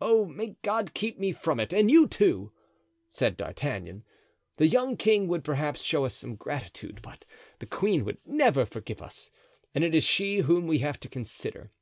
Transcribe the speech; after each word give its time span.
"Oh, 0.00 0.24
may 0.24 0.54
God 0.62 0.94
keep 0.94 1.18
me 1.18 1.32
from 1.32 1.58
it, 1.58 1.72
and 1.72 1.90
you, 1.90 2.06
too!" 2.06 2.52
said 3.10 3.36
D'Artagnan. 3.36 4.04
"The 4.56 4.68
young 4.68 4.96
king 4.96 5.26
would, 5.26 5.42
perhaps, 5.42 5.82
show 5.82 6.04
us 6.04 6.14
some 6.14 6.36
gratitude; 6.36 7.00
but 7.02 7.24
the 7.58 7.66
queen 7.66 8.04
would 8.04 8.18
never 8.24 8.64
forgive 8.64 9.02
us, 9.02 9.32
and 9.74 9.82
it 9.82 9.96
is 9.96 10.04
she 10.04 10.38
whom 10.42 10.68
we 10.68 10.78
have 10.78 11.00
to 11.00 11.08
consider. 11.08 11.72